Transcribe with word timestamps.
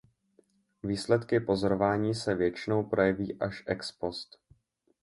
Výsledky 0.83 1.39
pozorování 1.39 2.15
se 2.15 2.35
většinou 2.35 2.83
projeví 2.83 3.39
až 3.39 3.63
ex 3.67 3.91
post. 3.91 4.39